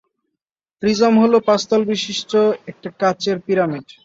Prism 0.83 1.13
হলো 1.23 1.37
পাঁচ 1.47 1.61
তল 1.69 1.81
বিশিষ্ট 1.91 2.31
একটা 2.71 2.89
কাচের 3.01 3.37
পিরামিড। 3.45 3.87